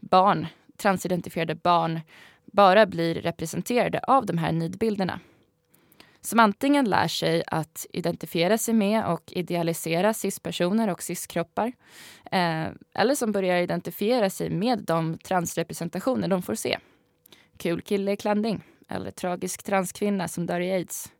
barn, 0.00 0.46
transidentifierade 0.76 1.54
barn, 1.54 2.00
bara 2.44 2.86
blir 2.86 3.14
representerade 3.14 3.98
av 3.98 4.26
de 4.26 4.38
här 4.38 4.52
nidbilderna. 4.52 5.20
Som 6.20 6.40
antingen 6.40 6.84
lär 6.90 7.08
sig 7.08 7.42
att 7.46 7.86
identifiera 7.92 8.58
sig 8.58 8.74
med 8.74 9.06
och 9.06 9.32
idealisera 9.32 10.14
cispersoner 10.14 10.88
och 10.88 11.02
ciskroppar. 11.02 11.72
Eh, 12.32 12.66
eller 12.94 13.14
som 13.14 13.32
börjar 13.32 13.62
identifiera 13.62 14.30
sig 14.30 14.50
med 14.50 14.78
de 14.78 15.18
transrepresentationer 15.18 16.28
de 16.28 16.42
får 16.42 16.54
se. 16.54 16.78
Kul 17.56 17.82
kille 17.82 18.12
i 18.12 18.16
klänning 18.16 18.62
eller 18.88 19.10
tragisk 19.10 19.62
transkvinna 19.62 20.28
som 20.28 20.46
dör 20.46 20.60
i 20.60 20.72
aids. 20.72 21.12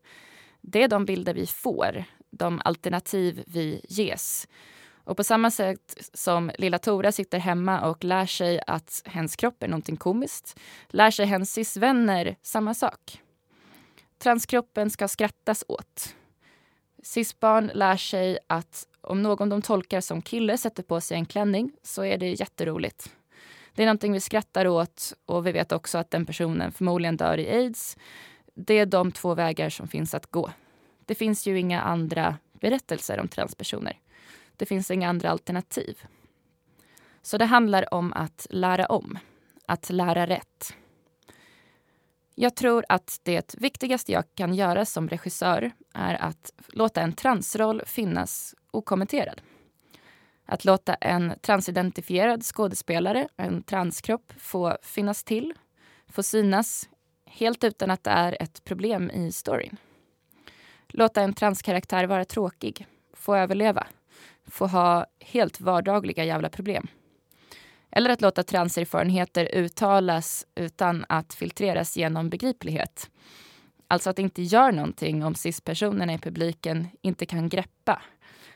Det 0.61 0.83
är 0.83 0.89
de 0.89 1.05
bilder 1.05 1.35
vi 1.35 1.47
får, 1.47 2.05
de 2.31 2.61
alternativ 2.65 3.45
vi 3.47 3.81
ges. 3.89 4.49
Och 5.05 5.17
på 5.17 5.25
samma 5.25 5.51
sätt 5.51 6.11
som 6.15 6.51
lilla 6.59 6.79
Tora 6.79 7.13
sitter 7.13 7.39
hemma 7.39 7.91
och 7.91 8.05
lär 8.05 8.27
sig 8.27 8.61
att 8.67 9.03
hens 9.05 9.37
kropp 9.37 9.63
är 9.63 9.69
någonting 9.69 9.97
komiskt, 9.97 10.61
lär 10.89 11.11
sig 11.11 11.27
hens 11.27 11.53
cisvänner 11.53 12.37
samma 12.43 12.75
sak. 12.75 13.23
Transkroppen 14.19 14.91
ska 14.91 15.09
skrattas 15.09 15.65
åt. 15.69 16.15
Cisbarn 17.03 17.71
lär 17.75 17.97
sig 17.97 18.39
att 18.47 18.87
om 19.01 19.23
någon 19.23 19.49
de 19.49 19.63
tolkar 19.63 20.01
som 20.01 20.23
kille 20.23 20.59
sätter 20.59 20.83
på 20.83 21.01
sig 21.01 21.17
en 21.17 21.27
klänning 21.27 21.73
så 21.83 22.05
är 22.05 22.19
det 22.19 22.31
jätteroligt. 22.31 23.13
Det 23.77 23.83
är 23.83 23.87
någonting 23.87 24.13
vi 24.13 24.21
skrattar 24.21 24.67
åt 24.67 25.13
och 25.27 25.47
vi 25.47 25.53
vet 25.53 25.73
också 25.73 25.99
att 25.99 26.11
den 26.11 26.27
personen 26.27 26.73
förmodligen 26.73 27.17
dör 27.17 27.39
i 27.39 27.49
aids. 27.49 27.97
Det 28.55 28.75
är 28.75 28.87
de 28.87 29.13
två 29.13 29.35
vägar 29.35 29.71
som 29.71 29.89
finns 29.89 30.15
att 30.15 30.27
gå. 30.27 30.51
Det 31.05 31.15
finns 31.15 31.47
ju 31.47 31.59
inga 31.59 31.81
andra 31.81 32.37
berättelser 32.53 33.21
om 33.21 33.29
transpersoner. 33.29 33.99
Det 34.57 34.67
finns 34.67 34.91
inga 34.91 35.09
andra 35.09 35.31
alternativ. 35.31 36.05
Så 37.23 37.39
det 37.39 37.45
handlar 37.45 37.95
om 37.95 38.13
att 38.13 38.47
lära 38.51 38.87
om, 38.87 39.19
att 39.67 39.91
lära 39.91 40.27
rätt. 40.27 40.75
Jag 42.35 42.55
tror 42.57 42.85
att 42.89 43.21
det 43.23 43.55
viktigaste 43.59 44.13
jag 44.13 44.25
kan 44.35 44.55
göra 44.55 44.85
som 44.85 45.09
regissör 45.09 45.71
är 45.95 46.15
att 46.15 46.53
låta 46.69 47.01
en 47.01 47.13
transroll 47.13 47.83
finnas 47.87 48.55
okommenterad. 48.71 49.41
Att 50.47 50.65
låta 50.65 50.95
en 50.95 51.33
transidentifierad 51.43 52.43
skådespelare, 52.45 53.29
en 53.37 53.63
transkropp, 53.63 54.33
få 54.39 54.77
finnas 54.83 55.25
till, 55.25 55.55
få 56.09 56.23
synas 56.23 56.89
helt 57.27 57.65
utan 57.65 57.91
att 57.91 58.05
det 58.05 58.11
är 58.11 58.37
ett 58.43 58.65
problem 58.65 59.11
i 59.11 59.33
storyn. 59.33 59.77
Låta 60.89 61.23
en 61.23 61.35
transkaraktär 61.35 62.05
vara 62.05 62.25
tråkig, 62.25 62.87
få 63.13 63.37
överleva, 63.37 63.87
få 64.47 64.67
ha 64.67 65.07
helt 65.21 65.61
vardagliga 65.61 66.25
jävla 66.25 66.49
problem. 66.49 66.87
Eller 67.91 68.11
att 68.11 68.21
låta 68.21 68.43
transerfarenheter 68.43 69.49
uttalas 69.55 70.47
utan 70.55 71.05
att 71.09 71.35
filtreras 71.35 71.97
genom 71.97 72.31
begriplighet. 72.31 73.11
Alltså 73.89 74.11
att 74.11 74.17
det 74.17 74.23
inte 74.23 74.43
gör 74.43 74.73
någonting 74.73 75.25
om 75.25 75.35
cis-personerna 75.35 76.15
i 76.15 76.19
publiken 76.19 76.89
inte 77.03 77.27
kan 77.27 77.49
greppa. 77.49 78.03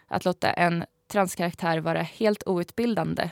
Att 0.07 0.25
låta 0.25 0.53
en 0.53 0.85
transkaraktär 1.11 1.79
vara 1.79 2.03
helt 2.03 2.43
outbildande, 2.47 3.31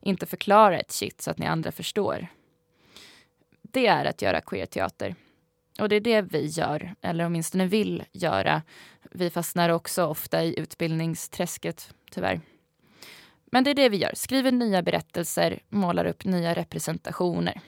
inte 0.00 0.26
förklara 0.26 0.78
ett 0.78 0.92
shit 0.92 1.20
så 1.20 1.30
att 1.30 1.38
ni 1.38 1.46
andra 1.46 1.72
förstår. 1.72 2.26
Det 3.62 3.86
är 3.86 4.04
att 4.04 4.22
göra 4.22 4.40
queerteater. 4.40 5.14
Och 5.80 5.88
det 5.88 5.96
är 5.96 6.00
det 6.00 6.22
vi 6.22 6.46
gör, 6.46 6.94
eller 7.00 7.26
åtminstone 7.26 7.66
vill 7.66 8.04
göra. 8.12 8.62
Vi 9.10 9.30
fastnar 9.30 9.68
också 9.68 10.06
ofta 10.06 10.44
i 10.44 10.58
utbildningsträsket, 10.58 11.94
tyvärr. 12.10 12.40
Men 13.46 13.64
det 13.64 13.70
är 13.70 13.74
det 13.74 13.88
vi 13.88 13.96
gör. 13.96 14.12
Skriver 14.14 14.52
nya 14.52 14.82
berättelser, 14.82 15.58
målar 15.68 16.04
upp 16.04 16.24
nya 16.24 16.54
representationer. 16.54 17.60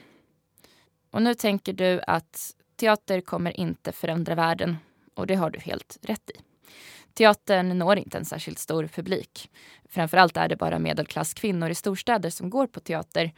Och 1.11 1.21
nu 1.21 1.33
tänker 1.33 1.73
du 1.73 2.01
att 2.07 2.55
teater 2.75 3.21
kommer 3.21 3.59
inte 3.59 3.91
förändra 3.91 4.35
världen. 4.35 4.77
Och 5.13 5.27
det 5.27 5.35
har 5.35 5.49
du 5.49 5.59
helt 5.59 5.97
rätt 6.01 6.29
i. 6.29 6.33
Teatern 7.13 7.77
når 7.77 7.97
inte 7.97 8.17
en 8.17 8.25
särskilt 8.25 8.59
stor 8.59 8.87
publik. 8.87 9.51
Framförallt 9.89 10.37
är 10.37 10.47
det 10.47 10.55
bara 10.55 10.79
medelklasskvinnor 10.79 11.69
i 11.69 11.75
storstäder 11.75 12.29
som 12.29 12.49
går 12.49 12.67
på 12.67 12.79
teater. 12.79 13.31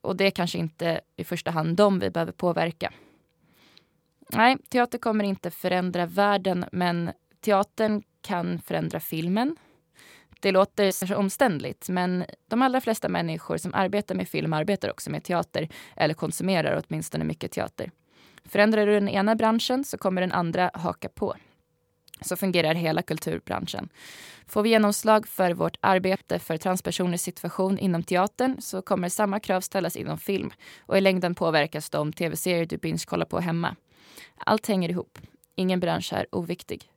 Och 0.00 0.16
det 0.16 0.24
är 0.24 0.30
kanske 0.30 0.58
inte 0.58 1.00
i 1.16 1.24
första 1.24 1.50
hand 1.50 1.76
dem 1.76 1.98
vi 1.98 2.10
behöver 2.10 2.32
påverka. 2.32 2.92
Nej, 4.32 4.56
teater 4.68 4.98
kommer 4.98 5.24
inte 5.24 5.50
förändra 5.50 6.06
världen 6.06 6.64
men 6.72 7.10
teatern 7.40 8.02
kan 8.22 8.58
förändra 8.58 9.00
filmen. 9.00 9.56
Det 10.40 10.52
låter 10.52 10.84
kanske 10.84 11.14
omständligt 11.14 11.88
men 11.88 12.24
de 12.48 12.62
allra 12.62 12.80
flesta 12.80 13.08
människor 13.08 13.56
som 13.56 13.74
arbetar 13.74 14.14
med 14.14 14.28
film 14.28 14.52
arbetar 14.52 14.90
också 14.90 15.10
med 15.10 15.24
teater 15.24 15.68
eller 15.96 16.14
konsumerar 16.14 16.82
åtminstone 16.84 17.24
mycket 17.24 17.52
teater. 17.52 17.90
Förändrar 18.44 18.86
du 18.86 18.92
den 18.92 19.08
ena 19.08 19.34
branschen 19.34 19.84
så 19.84 19.98
kommer 19.98 20.20
den 20.20 20.32
andra 20.32 20.70
haka 20.74 21.08
på. 21.08 21.36
Så 22.20 22.36
fungerar 22.36 22.74
hela 22.74 23.02
kulturbranschen. 23.02 23.88
Får 24.46 24.62
vi 24.62 24.68
genomslag 24.68 25.28
för 25.28 25.54
vårt 25.54 25.76
arbete 25.80 26.38
för 26.38 26.56
transpersoners 26.56 27.20
situation 27.20 27.78
inom 27.78 28.02
teatern 28.02 28.56
så 28.60 28.82
kommer 28.82 29.08
samma 29.08 29.40
krav 29.40 29.60
ställas 29.60 29.96
inom 29.96 30.18
film 30.18 30.50
och 30.80 30.98
i 30.98 31.00
längden 31.00 31.34
påverkas 31.34 31.90
de 31.90 32.12
tv-serier 32.12 32.66
du 32.66 32.76
binge-kollar 32.76 33.26
på 33.26 33.40
hemma. 33.40 33.76
Allt 34.36 34.66
hänger 34.66 34.88
ihop. 34.88 35.18
Ingen 35.54 35.80
bransch 35.80 36.12
är 36.12 36.26
oviktig. 36.32 36.90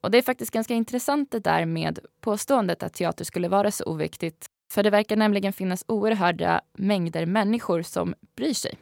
Och 0.00 0.10
det 0.10 0.18
är 0.18 0.22
faktiskt 0.22 0.50
ganska 0.50 0.74
intressant 0.74 1.30
det 1.30 1.38
där 1.40 1.64
med 1.64 1.98
påståendet 2.20 2.82
att 2.82 2.94
teater 2.94 3.24
skulle 3.24 3.48
vara 3.48 3.70
så 3.70 3.84
oviktigt. 3.84 4.46
För 4.70 4.82
det 4.82 4.90
verkar 4.90 5.16
nämligen 5.16 5.52
finnas 5.52 5.84
oerhörda 5.88 6.60
mängder 6.72 7.26
människor 7.26 7.82
som 7.82 8.14
bryr 8.36 8.54
sig. 8.54 8.78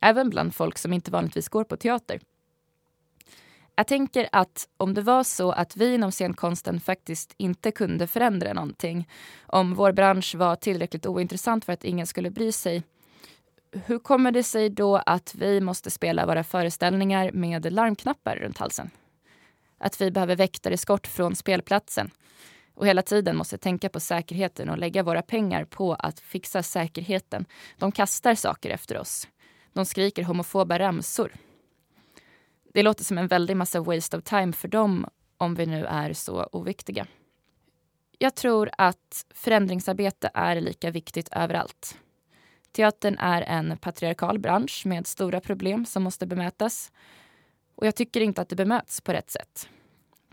Även 0.00 0.30
bland 0.30 0.54
folk 0.54 0.78
som 0.78 0.92
inte 0.92 1.10
vanligtvis 1.10 1.48
går 1.48 1.64
på 1.64 1.76
teater. 1.76 2.20
Jag 3.80 3.86
tänker 3.86 4.28
att 4.32 4.68
om 4.76 4.94
det 4.94 5.02
var 5.02 5.24
så 5.24 5.52
att 5.52 5.76
vi 5.76 5.94
inom 5.94 6.12
scenkonsten 6.12 6.80
faktiskt 6.80 7.34
inte 7.36 7.70
kunde 7.70 8.06
förändra 8.06 8.52
någonting, 8.52 9.08
om 9.46 9.74
vår 9.74 9.92
bransch 9.92 10.34
var 10.34 10.56
tillräckligt 10.56 11.06
ointressant 11.06 11.64
för 11.64 11.72
att 11.72 11.84
ingen 11.84 12.06
skulle 12.06 12.30
bry 12.30 12.52
sig, 12.52 12.82
hur 13.72 13.98
kommer 13.98 14.32
det 14.32 14.42
sig 14.42 14.70
då 14.70 14.96
att 14.96 15.34
vi 15.34 15.60
måste 15.60 15.90
spela 15.90 16.26
våra 16.26 16.44
föreställningar 16.44 17.32
med 17.32 17.72
larmknappar 17.72 18.36
runt 18.36 18.58
halsen? 18.58 18.90
Att 19.78 20.00
vi 20.00 20.10
behöver 20.10 20.36
väktareskort 20.36 21.06
från 21.06 21.36
spelplatsen 21.36 22.10
och 22.74 22.86
hela 22.86 23.02
tiden 23.02 23.36
måste 23.36 23.58
tänka 23.58 23.88
på 23.88 24.00
säkerheten 24.00 24.68
och 24.68 24.78
lägga 24.78 25.02
våra 25.02 25.22
pengar 25.22 25.64
på 25.64 25.94
att 25.94 26.20
fixa 26.20 26.62
säkerheten. 26.62 27.44
De 27.78 27.92
kastar 27.92 28.34
saker 28.34 28.70
efter 28.70 28.98
oss. 28.98 29.28
De 29.72 29.84
skriker 29.86 30.22
homofoba 30.22 30.78
ramsor. 30.78 31.32
Det 32.74 32.82
låter 32.82 33.04
som 33.04 33.18
en 33.18 33.28
väldig 33.28 33.56
massa 33.56 33.80
waste 33.80 34.16
of 34.16 34.24
time 34.24 34.52
för 34.52 34.68
dem 34.68 35.06
om 35.36 35.54
vi 35.54 35.66
nu 35.66 35.84
är 35.84 36.12
så 36.12 36.48
oviktiga. 36.52 37.06
Jag 38.18 38.34
tror 38.34 38.70
att 38.78 39.26
förändringsarbete 39.34 40.30
är 40.34 40.60
lika 40.60 40.90
viktigt 40.90 41.28
överallt. 41.32 41.96
Teatern 42.72 43.18
är 43.18 43.42
en 43.42 43.76
patriarkal 43.76 44.38
bransch 44.38 44.82
med 44.86 45.06
stora 45.06 45.40
problem 45.40 45.86
som 45.86 46.02
måste 46.02 46.26
bemötas. 46.26 46.92
Och 47.74 47.86
jag 47.86 47.94
tycker 47.94 48.20
inte 48.20 48.40
att 48.40 48.48
det 48.48 48.56
bemöts 48.56 49.00
på 49.00 49.12
rätt 49.12 49.30
sätt. 49.30 49.68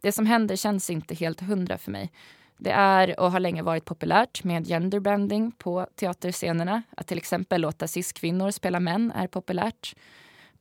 Det 0.02 0.12
som 0.12 0.26
händer 0.26 0.56
känns 0.56 0.90
inte 0.90 1.16
helt 1.16 1.42
hundra 1.42 1.78
för 1.78 1.92
mig. 1.92 2.12
Det 2.58 2.72
är 2.72 3.20
och 3.20 3.32
har 3.32 3.40
länge 3.40 3.62
varit 3.62 3.86
populärt 3.86 4.44
med 4.44 4.68
genderbanding 4.68 5.52
på 5.52 5.88
teaterscenerna. 5.96 6.84
Att 6.98 7.08
till 7.08 7.18
exempel 7.18 7.62
låta 7.62 7.88
cis-kvinnor 7.88 8.52
spela 8.52 8.80
män 8.80 9.12
är 9.16 9.28
populärt. 9.28 9.96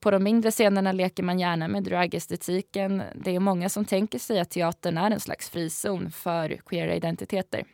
På 0.00 0.10
de 0.10 0.22
mindre 0.22 0.50
scenerna 0.50 0.92
leker 0.92 1.22
man 1.22 1.38
gärna 1.38 1.68
med 1.68 1.82
dragestetiken. 1.82 3.02
Det 3.14 3.34
är 3.34 3.40
många 3.40 3.68
som 3.68 3.84
tänker 3.84 4.18
sig 4.18 4.40
att 4.40 4.50
teatern 4.50 4.98
är 4.98 5.10
en 5.10 5.20
slags 5.20 5.50
frizon 5.50 6.10
för 6.10 6.56
queera 6.66 6.94
identiteter. 6.94 7.64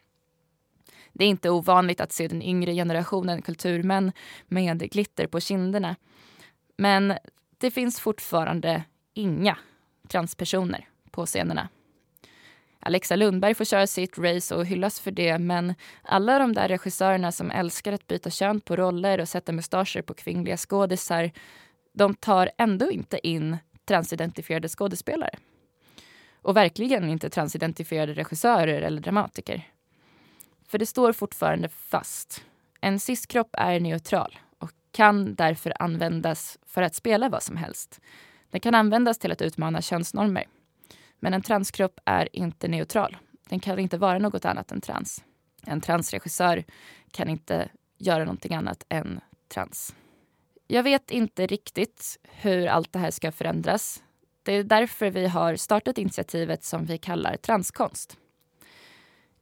Det 1.12 1.24
är 1.24 1.28
inte 1.28 1.50
ovanligt 1.50 2.00
att 2.00 2.12
se 2.12 2.28
den 2.28 2.42
yngre 2.42 2.74
generationen 2.74 3.42
kulturmän 3.42 4.12
med 4.46 4.90
glitter 4.90 5.26
på 5.26 5.40
kinderna. 5.40 5.96
Men 6.76 7.14
det 7.58 7.70
finns 7.70 8.00
fortfarande 8.00 8.84
inga 9.14 9.58
transpersoner 10.08 10.88
på 11.10 11.26
scenerna. 11.26 11.68
Alexa 12.80 13.16
Lundberg 13.16 13.54
får 13.54 13.64
köra 13.64 13.86
sitt 13.86 14.18
race 14.18 14.54
och 14.54 14.66
hyllas 14.66 15.00
för 15.00 15.10
det 15.10 15.38
men 15.38 15.74
alla 16.02 16.38
de 16.38 16.52
där 16.52 16.68
regissörerna 16.68 17.32
som 17.32 17.50
älskar 17.50 17.92
att 17.92 18.06
byta 18.06 18.30
kön 18.30 18.60
på 18.60 18.76
roller 18.76 19.20
och 19.20 19.28
sätta 19.28 19.52
mustascher 19.52 20.02
på 20.02 20.14
kvinnliga 20.14 20.56
skådisar 20.56 21.30
de 21.92 22.14
tar 22.14 22.50
ändå 22.58 22.90
inte 22.90 23.28
in 23.28 23.56
transidentifierade 23.84 24.68
skådespelare. 24.68 25.38
Och 26.42 26.56
verkligen 26.56 27.10
inte 27.10 27.30
transidentifierade 27.30 28.14
regissörer 28.14 28.82
eller 28.82 29.00
dramatiker. 29.00 29.68
För 30.68 30.78
det 30.78 30.86
står 30.86 31.12
fortfarande 31.12 31.68
fast. 31.68 32.44
En 32.80 33.00
cis-kropp 33.00 33.50
är 33.52 33.80
neutral 33.80 34.38
och 34.58 34.70
kan 34.92 35.34
därför 35.34 35.82
användas 35.82 36.58
för 36.66 36.82
att 36.82 36.94
spela 36.94 37.28
vad 37.28 37.42
som 37.42 37.56
helst. 37.56 38.00
Den 38.50 38.60
kan 38.60 38.74
användas 38.74 39.18
till 39.18 39.32
att 39.32 39.42
utmana 39.42 39.82
könsnormer. 39.82 40.44
Men 41.18 41.34
en 41.34 41.42
transkropp 41.42 42.00
är 42.04 42.36
inte 42.36 42.68
neutral. 42.68 43.16
Den 43.48 43.60
kan 43.60 43.78
inte 43.78 43.98
vara 43.98 44.18
något 44.18 44.44
annat 44.44 44.72
än 44.72 44.80
trans. 44.80 45.24
En 45.66 45.80
transregissör 45.80 46.64
kan 47.10 47.28
inte 47.28 47.68
göra 47.98 48.24
någonting 48.24 48.54
annat 48.54 48.84
än 48.88 49.20
trans. 49.48 49.94
Jag 50.72 50.82
vet 50.82 51.10
inte 51.10 51.46
riktigt 51.46 52.18
hur 52.22 52.66
allt 52.66 52.92
det 52.92 52.98
här 52.98 53.10
ska 53.10 53.32
förändras. 53.32 54.02
Det 54.42 54.52
är 54.52 54.64
därför 54.64 55.10
vi 55.10 55.26
har 55.26 55.56
startat 55.56 55.98
initiativet 55.98 56.64
som 56.64 56.84
vi 56.84 56.98
kallar 56.98 57.36
Transkonst. 57.36 58.16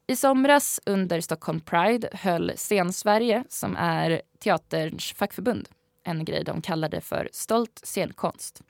I 0.06 0.16
somras 0.16 0.80
under 0.86 1.20
Stockholm 1.20 1.60
Pride 1.60 2.08
höll 2.12 2.52
Scensverige, 2.56 3.44
som 3.48 3.76
är 3.76 4.22
teaterns 4.38 5.12
fackförbund, 5.12 5.68
en 6.04 6.24
grej 6.24 6.44
de 6.44 6.62
kallade 6.62 7.00
för 7.00 7.28
stolt 7.32 7.80
scenkonst. 7.84 8.62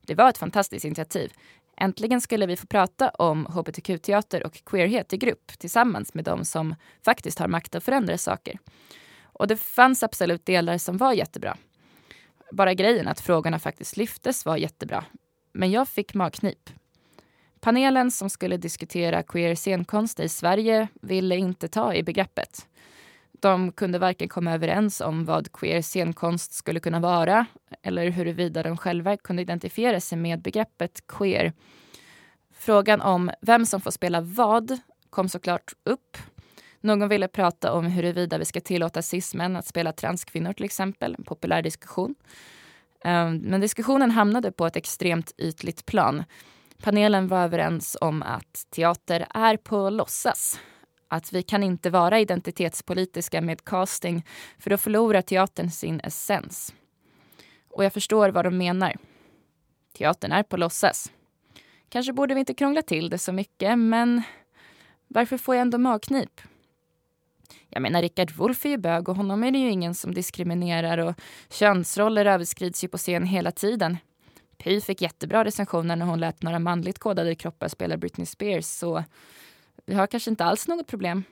Det 0.00 0.14
var 0.14 0.30
ett 0.30 0.38
fantastiskt 0.38 0.84
initiativ. 0.84 1.32
Äntligen 1.76 2.20
skulle 2.20 2.46
vi 2.46 2.56
få 2.56 2.66
prata 2.66 3.08
om 3.08 3.46
hbtq-teater 3.46 4.46
och 4.46 4.64
queerhet 4.64 5.12
i 5.12 5.16
grupp 5.16 5.58
tillsammans 5.58 6.14
med 6.14 6.24
de 6.24 6.44
som 6.44 6.74
faktiskt 7.04 7.38
har 7.38 7.48
makt 7.48 7.74
att 7.74 7.84
förändra 7.84 8.18
saker. 8.18 8.58
Och 9.34 9.46
det 9.46 9.56
fanns 9.56 10.02
absolut 10.02 10.46
delar 10.46 10.78
som 10.78 10.96
var 10.96 11.12
jättebra. 11.12 11.56
Bara 12.52 12.74
grejen 12.74 13.08
att 13.08 13.20
frågorna 13.20 13.58
faktiskt 13.58 13.96
lyftes 13.96 14.46
var 14.46 14.56
jättebra. 14.56 15.04
Men 15.52 15.70
jag 15.70 15.88
fick 15.88 16.14
magknip. 16.14 16.70
Panelen 17.60 18.10
som 18.10 18.30
skulle 18.30 18.56
diskutera 18.56 19.22
queer 19.22 19.54
scenkonst 19.54 20.20
i 20.20 20.28
Sverige 20.28 20.88
ville 21.02 21.36
inte 21.36 21.68
ta 21.68 21.94
i 21.94 22.02
begreppet. 22.02 22.66
De 23.40 23.72
kunde 23.72 23.98
varken 23.98 24.28
komma 24.28 24.52
överens 24.52 25.00
om 25.00 25.24
vad 25.24 25.52
queer 25.52 25.82
scenkonst 25.82 26.52
skulle 26.52 26.80
kunna 26.80 27.00
vara 27.00 27.46
eller 27.82 28.10
huruvida 28.10 28.62
de 28.62 28.76
själva 28.76 29.16
kunde 29.16 29.42
identifiera 29.42 30.00
sig 30.00 30.18
med 30.18 30.42
begreppet 30.42 31.06
queer. 31.06 31.52
Frågan 32.52 33.00
om 33.00 33.30
vem 33.40 33.66
som 33.66 33.80
får 33.80 33.90
spela 33.90 34.20
vad 34.20 34.78
kom 35.10 35.28
såklart 35.28 35.72
upp. 35.84 36.16
Någon 36.84 37.08
ville 37.08 37.28
prata 37.28 37.72
om 37.72 37.86
huruvida 37.86 38.38
vi 38.38 38.44
ska 38.44 38.60
tillåta 38.60 39.02
cis-män 39.02 39.56
att 39.56 39.66
spela 39.66 39.92
transkvinnor 39.92 40.52
till 40.52 40.64
exempel, 40.64 41.14
en 41.18 41.24
populär 41.24 41.62
diskussion. 41.62 42.14
Ehm, 43.04 43.36
men 43.36 43.60
diskussionen 43.60 44.10
hamnade 44.10 44.52
på 44.52 44.66
ett 44.66 44.76
extremt 44.76 45.32
ytligt 45.38 45.86
plan. 45.86 46.24
Panelen 46.82 47.28
var 47.28 47.44
överens 47.44 47.96
om 48.00 48.22
att 48.22 48.66
teater 48.70 49.26
är 49.34 49.56
på 49.56 49.90
låtsas 49.90 50.60
att 51.08 51.32
vi 51.32 51.42
kan 51.42 51.62
inte 51.62 51.90
vara 51.90 52.20
identitetspolitiska 52.20 53.40
med 53.40 53.64
casting 53.64 54.26
för 54.58 54.70
då 54.70 54.76
förlorar 54.76 55.22
teatern 55.22 55.70
sin 55.70 56.00
essens. 56.00 56.74
Och 57.70 57.84
jag 57.84 57.92
förstår 57.92 58.28
vad 58.28 58.44
de 58.44 58.58
menar. 58.58 58.96
Teatern 59.98 60.32
är 60.32 60.42
på 60.42 60.56
låtsas. 60.56 61.12
Kanske 61.88 62.12
borde 62.12 62.34
vi 62.34 62.40
inte 62.40 62.54
krångla 62.54 62.82
till 62.82 63.10
det 63.10 63.18
så 63.18 63.32
mycket, 63.32 63.78
men 63.78 64.22
varför 65.08 65.38
får 65.38 65.54
jag 65.54 65.62
ändå 65.62 65.78
magknip? 65.78 66.40
Jag 67.68 67.82
menar, 67.82 68.02
Richard 68.02 68.32
Wolff 68.32 68.64
är 68.64 68.68
ju 68.68 68.76
bög 68.76 69.08
och 69.08 69.16
honom 69.16 69.44
är 69.44 69.50
det 69.50 69.58
ju 69.58 69.70
ingen 69.70 69.94
som 69.94 70.14
diskriminerar 70.14 70.98
och 70.98 71.14
könsroller 71.50 72.26
överskrids 72.26 72.84
ju 72.84 72.88
på 72.88 72.98
scen 72.98 73.26
hela 73.26 73.50
tiden. 73.50 73.96
Py 74.58 74.80
fick 74.80 75.02
jättebra 75.02 75.44
recensioner 75.44 75.96
när 75.96 76.06
hon 76.06 76.20
lät 76.20 76.42
några 76.42 76.58
manligt 76.58 76.98
kodade 76.98 77.34
kroppar 77.34 77.68
spela 77.68 77.96
Britney 77.96 78.26
Spears, 78.26 78.64
så 78.64 79.04
vi 79.86 79.94
har 79.94 80.06
kanske 80.06 80.30
inte 80.30 80.44
alls 80.44 80.68
något 80.68 80.86
problem. 80.86 81.24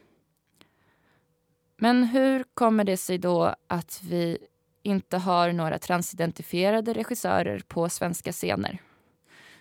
Men 1.76 2.04
hur 2.04 2.44
kommer 2.54 2.84
det 2.84 2.96
sig 2.96 3.18
då 3.18 3.54
att 3.66 4.00
vi 4.04 4.38
inte 4.82 5.16
har 5.18 5.52
några 5.52 5.78
transidentifierade 5.78 6.92
regissörer 6.92 7.62
på 7.68 7.88
svenska 7.88 8.32
scener? 8.32 8.78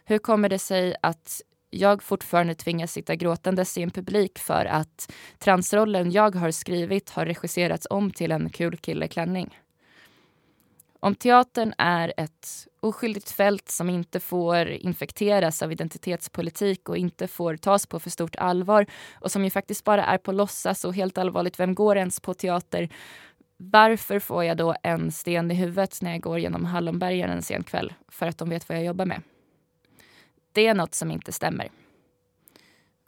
Hur 0.05 0.17
kommer 0.17 0.49
det 0.49 0.59
sig 0.59 0.95
att 1.01 1.41
jag 1.71 2.03
fortfarande 2.03 2.55
tvingas 2.55 2.91
sitta 2.91 3.15
gråtandes 3.15 3.77
i 3.77 3.81
en 3.81 3.91
publik 3.91 4.39
för 4.39 4.65
att 4.65 5.11
transrollen 5.39 6.11
jag 6.11 6.35
har 6.35 6.51
skrivit 6.51 7.09
har 7.09 7.25
regisserats 7.25 7.87
om 7.89 8.11
till 8.11 8.31
en 8.31 8.49
kul 8.49 8.77
killeklänning? 8.77 9.57
Om 10.99 11.15
teatern 11.15 11.73
är 11.77 12.13
ett 12.17 12.67
oskyldigt 12.79 13.31
fält 13.31 13.69
som 13.69 13.89
inte 13.89 14.19
får 14.19 14.67
infekteras 14.67 15.61
av 15.61 15.71
identitetspolitik 15.71 16.89
och 16.89 16.97
inte 16.97 17.27
får 17.27 17.57
tas 17.57 17.85
på 17.85 17.99
för 17.99 18.09
stort 18.09 18.35
allvar 18.35 18.85
och 19.13 19.31
som 19.31 19.43
ju 19.43 19.49
faktiskt 19.49 19.83
bara 19.83 20.05
är 20.05 20.17
på 20.17 20.31
låtsas 20.31 20.85
och 20.85 20.95
helt 20.95 21.17
allvarligt, 21.17 21.59
vem 21.59 21.75
går 21.75 21.97
ens 21.97 22.19
på 22.19 22.33
teater? 22.33 22.89
Varför 23.57 24.19
får 24.19 24.43
jag 24.43 24.57
då 24.57 24.75
en 24.83 25.11
sten 25.11 25.51
i 25.51 25.53
huvudet 25.53 26.01
när 26.01 26.11
jag 26.11 26.21
går 26.21 26.39
genom 26.39 26.65
Hallonbergen 26.65 27.29
en 27.29 27.41
sen 27.41 27.63
kväll? 27.63 27.93
För 28.07 28.27
att 28.27 28.37
de 28.37 28.49
vet 28.49 28.69
vad 28.69 28.77
jag 28.77 28.85
jobbar 28.85 29.05
med. 29.05 29.21
Det 30.51 30.67
är 30.67 30.73
något 30.73 30.95
som 30.95 31.11
inte 31.11 31.31
stämmer. 31.31 31.71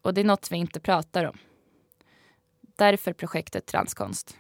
Och 0.01 0.13
det 0.13 0.21
är 0.21 0.25
något 0.25 0.51
vi 0.51 0.57
inte 0.57 0.79
pratar 0.79 1.25
om. 1.25 1.37
Därför 2.61 3.13
projektet 3.13 3.65
Transkonst. 3.65 4.37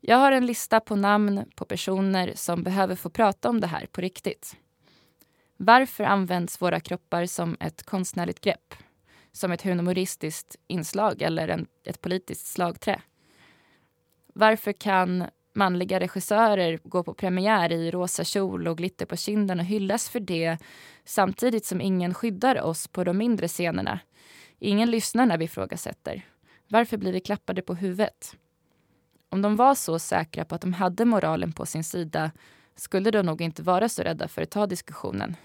Jag 0.00 0.16
har 0.16 0.32
en 0.32 0.46
lista 0.46 0.80
på 0.80 0.96
namn 0.96 1.50
på 1.56 1.64
personer 1.64 2.32
som 2.34 2.62
behöver 2.62 2.96
få 2.96 3.10
prata 3.10 3.48
om 3.48 3.60
det 3.60 3.66
här 3.66 3.86
på 3.86 4.00
riktigt. 4.00 4.56
Varför 5.56 6.04
används 6.04 6.62
våra 6.62 6.80
kroppar 6.80 7.26
som 7.26 7.56
ett 7.60 7.82
konstnärligt 7.82 8.40
grepp? 8.40 8.74
Som 9.32 9.52
ett 9.52 9.62
humoristiskt 9.62 10.56
inslag 10.66 11.22
eller 11.22 11.48
en, 11.48 11.66
ett 11.84 12.00
politiskt 12.00 12.46
slagträ? 12.46 13.02
Varför 14.34 14.72
kan 14.72 15.24
manliga 15.52 16.00
regissörer 16.00 16.78
går 16.84 17.02
på 17.02 17.14
premiär 17.14 17.72
i 17.72 17.90
rosa 17.90 18.24
kjol 18.24 18.68
och 18.68 18.78
glitter 18.78 19.06
på 19.06 19.16
kinden 19.16 19.60
och 19.60 19.66
hyllas 19.66 20.08
för 20.08 20.20
det 20.20 20.58
samtidigt 21.04 21.66
som 21.66 21.80
ingen 21.80 22.14
skyddar 22.14 22.62
oss 22.62 22.88
på 22.88 23.04
de 23.04 23.18
mindre 23.18 23.48
scenerna? 23.48 24.00
Ingen 24.58 24.90
lyssnar 24.90 25.26
när 25.26 25.38
vi 25.38 25.44
ifrågasätter. 25.44 26.26
Varför 26.68 26.96
blir 26.96 27.12
vi 27.12 27.20
klappade 27.20 27.62
på 27.62 27.74
huvudet? 27.74 28.36
Om 29.28 29.42
de 29.42 29.56
var 29.56 29.74
så 29.74 29.98
säkra 29.98 30.44
på 30.44 30.54
att 30.54 30.60
de 30.60 30.72
hade 30.72 31.04
moralen 31.04 31.52
på 31.52 31.66
sin 31.66 31.84
sida 31.84 32.30
skulle 32.76 33.10
de 33.10 33.22
nog 33.22 33.40
inte 33.40 33.62
vara 33.62 33.88
så 33.88 34.02
rädda 34.02 34.28
för 34.28 34.42
att 34.42 34.50
ta 34.50 34.66
diskussionen. 34.66 35.36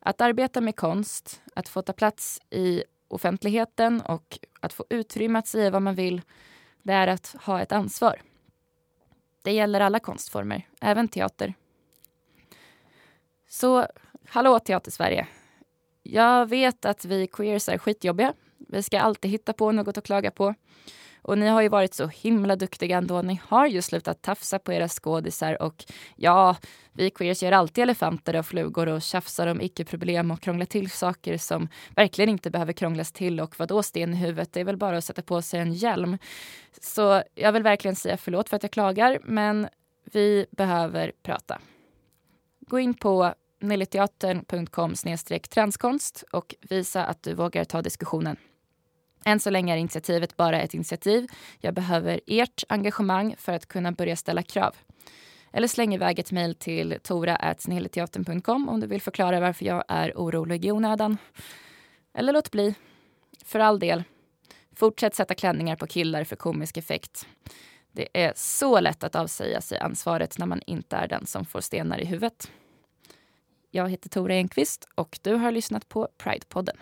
Att 0.00 0.20
arbeta 0.20 0.60
med 0.60 0.76
konst, 0.76 1.40
att 1.54 1.68
få 1.68 1.82
ta 1.82 1.92
plats 1.92 2.40
i 2.50 2.82
offentligheten 3.08 4.00
och 4.00 4.38
att 4.60 4.72
få 4.72 4.84
utrymme 4.90 5.38
att 5.38 5.46
säga 5.46 5.70
vad 5.70 5.82
man 5.82 5.94
vill, 5.94 6.22
det 6.82 6.92
är 6.92 7.06
att 7.06 7.36
ha 7.40 7.60
ett 7.60 7.72
ansvar. 7.72 8.22
Det 9.48 9.52
gäller 9.52 9.80
alla 9.80 10.00
konstformer, 10.00 10.66
även 10.80 11.08
teater. 11.08 11.54
Så, 13.48 13.86
hallå 14.28 14.58
Teatersverige. 14.58 15.26
Jag 16.02 16.46
vet 16.46 16.84
att 16.84 17.04
vi 17.04 17.26
queers 17.26 17.68
är 17.68 17.78
skitjobbiga. 17.78 18.34
Vi 18.58 18.82
ska 18.82 19.00
alltid 19.00 19.30
hitta 19.30 19.52
på 19.52 19.72
något 19.72 19.98
att 19.98 20.04
klaga 20.04 20.30
på. 20.30 20.54
Och 21.28 21.38
ni 21.38 21.46
har 21.46 21.62
ju 21.62 21.68
varit 21.68 21.94
så 21.94 22.06
himla 22.06 22.56
duktiga 22.56 22.98
ändå. 22.98 23.22
Ni 23.22 23.40
har 23.44 23.66
ju 23.66 23.82
slutat 23.82 24.22
tafsa 24.22 24.58
på 24.58 24.72
era 24.72 24.88
skådisar 24.88 25.62
och 25.62 25.84
ja, 26.16 26.56
vi 26.92 27.10
queers 27.10 27.42
gör 27.42 27.52
alltid 27.52 27.82
elefanter 27.82 28.36
och 28.36 28.46
flugor 28.46 28.88
och 28.88 29.02
tjafsar 29.02 29.46
om 29.46 29.60
icke-problem 29.60 30.30
och 30.30 30.40
krånglar 30.40 30.66
till 30.66 30.90
saker 30.90 31.36
som 31.36 31.68
verkligen 31.96 32.30
inte 32.30 32.50
behöver 32.50 32.72
krånglas 32.72 33.12
till 33.12 33.40
och 33.40 33.58
vadå 33.58 33.82
sten 33.82 34.14
i 34.14 34.16
huvudet, 34.16 34.52
det 34.52 34.60
är 34.60 34.64
väl 34.64 34.76
bara 34.76 34.98
att 34.98 35.04
sätta 35.04 35.22
på 35.22 35.42
sig 35.42 35.60
en 35.60 35.72
hjälm. 35.72 36.18
Så 36.80 37.22
jag 37.34 37.52
vill 37.52 37.62
verkligen 37.62 37.96
säga 37.96 38.16
förlåt 38.16 38.48
för 38.48 38.56
att 38.56 38.62
jag 38.62 38.72
klagar, 38.72 39.18
men 39.24 39.68
vi 40.04 40.46
behöver 40.50 41.12
prata. 41.22 41.60
Gå 42.60 42.78
in 42.78 42.94
på 42.94 43.34
nilleteatern.com 43.60 44.94
transkonst 45.50 46.24
och 46.32 46.54
visa 46.60 47.04
att 47.04 47.22
du 47.22 47.34
vågar 47.34 47.64
ta 47.64 47.82
diskussionen. 47.82 48.36
Än 49.24 49.40
så 49.40 49.50
länge 49.50 49.74
är 49.74 49.76
initiativet 49.76 50.36
bara 50.36 50.60
ett 50.60 50.74
initiativ. 50.74 51.26
Jag 51.58 51.74
behöver 51.74 52.20
ert 52.26 52.64
engagemang 52.68 53.34
för 53.38 53.52
att 53.52 53.66
kunna 53.66 53.92
börja 53.92 54.16
ställa 54.16 54.42
krav. 54.42 54.76
Eller 55.52 55.68
släng 55.68 55.94
iväg 55.94 56.18
ett 56.18 56.32
mejl 56.32 56.54
till 56.54 56.98
tora.snilleteatern.com 57.02 58.68
om 58.68 58.80
du 58.80 58.86
vill 58.86 59.02
förklara 59.02 59.40
varför 59.40 59.64
jag 59.64 59.84
är 59.88 60.12
orolig 60.16 60.64
i 60.64 60.72
onödan. 60.72 61.18
Eller 62.14 62.32
låt 62.32 62.50
bli. 62.50 62.74
För 63.44 63.58
all 63.58 63.78
del. 63.78 64.02
Fortsätt 64.76 65.14
sätta 65.14 65.34
klänningar 65.34 65.76
på 65.76 65.86
killar 65.86 66.24
för 66.24 66.36
komisk 66.36 66.76
effekt. 66.76 67.26
Det 67.92 68.08
är 68.12 68.32
så 68.36 68.80
lätt 68.80 69.04
att 69.04 69.14
avsäga 69.14 69.60
sig 69.60 69.78
ansvaret 69.78 70.38
när 70.38 70.46
man 70.46 70.62
inte 70.66 70.96
är 70.96 71.08
den 71.08 71.26
som 71.26 71.44
får 71.44 71.60
stenar 71.60 71.98
i 71.98 72.04
huvudet. 72.04 72.50
Jag 73.70 73.90
heter 73.90 74.08
Tora 74.08 74.34
Enqvist 74.34 74.88
och 74.94 75.18
du 75.22 75.34
har 75.34 75.52
lyssnat 75.52 75.88
på 75.88 76.08
Pride-podden. 76.18 76.76